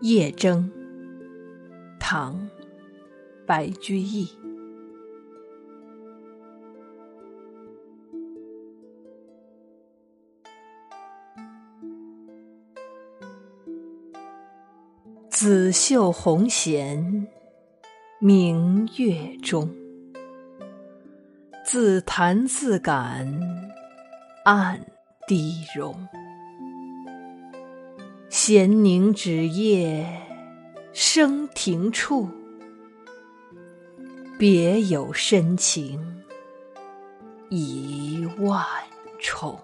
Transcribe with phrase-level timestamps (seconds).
[0.00, 0.70] 夜征，
[1.98, 2.36] 唐·
[3.44, 4.28] 白居易。
[15.28, 17.26] 紫袖红弦
[18.20, 19.68] 明月中，
[21.64, 23.40] 自弹自感
[24.44, 24.80] 暗
[25.26, 25.94] 低融。
[28.50, 30.06] 闲宁止夜
[30.94, 32.26] 生庭处，
[34.38, 36.00] 别有深情
[37.50, 38.64] 一万
[39.18, 39.60] 重。